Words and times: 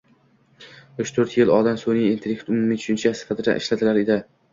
uch 1.03 1.11
to'rt 1.17 1.35
yil 1.39 1.51
oldin 1.57 1.77
sunʼiy 1.81 2.07
intellekt 2.13 2.49
umumiy 2.53 2.81
tushuncha 2.81 3.13
sifatida 3.21 3.55
ishlatilinar 3.61 4.01
edi. 4.05 4.19